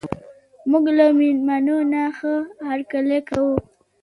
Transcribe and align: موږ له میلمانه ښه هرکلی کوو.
موږ 0.69 0.85
له 0.97 1.05
میلمانه 1.17 2.03
ښه 2.17 2.33
هرکلی 2.67 3.19
کوو. 3.29 3.53